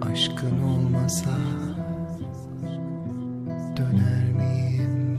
[0.00, 1.30] Aşkın olmasa
[3.76, 5.18] döner miyim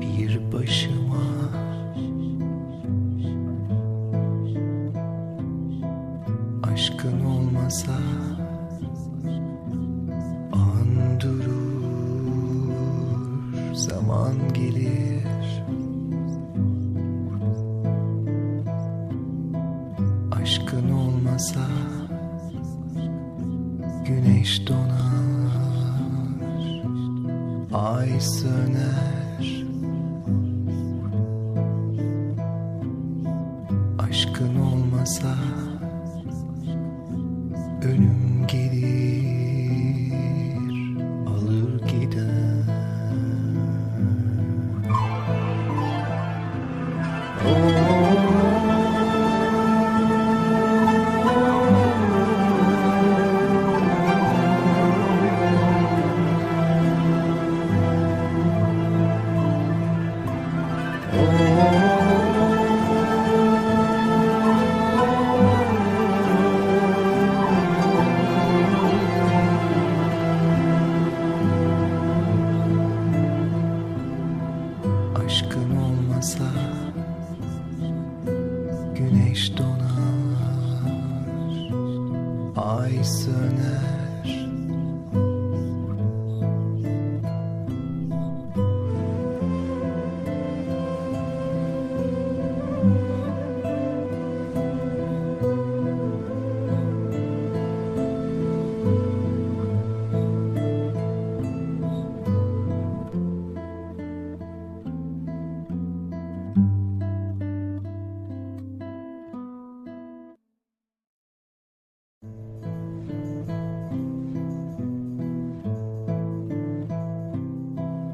[0.00, 1.16] bir başıma?
[6.62, 7.98] Aşkın olmasa
[10.52, 11.54] an durur,
[13.74, 15.64] zaman gelir.
[20.32, 21.89] Aşkın olmasa
[24.10, 26.00] güneş donar,
[27.72, 29.64] ay söner.
[33.98, 35.34] Aşkın olmasa
[75.40, 76.44] Aşkın olmasa
[78.94, 80.84] güneş donar,
[82.56, 83.99] ay söner.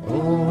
[0.07, 0.46] Aşkın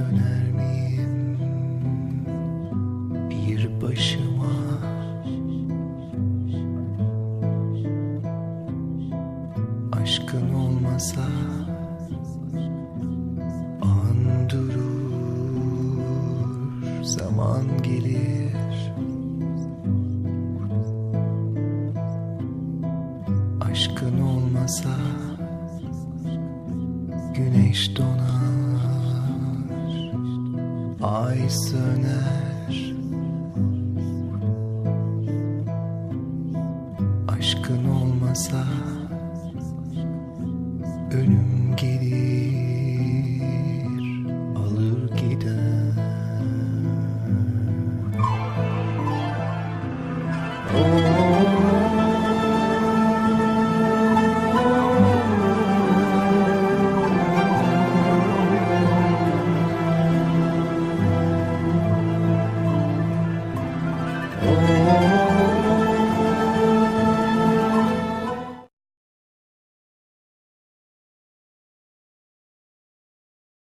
[0.00, 1.38] döner miyim
[3.30, 4.80] bir başıma?
[9.92, 11.26] Aşkın olmasa
[13.82, 16.02] an durur,
[17.02, 18.92] zaman gelir.
[23.70, 24.96] Aşkın olmasa
[27.34, 28.39] Güneş donar,
[31.26, 32.94] ay söner.
[37.28, 38.64] Aşkın olmasa
[41.12, 42.79] ölüm gelir,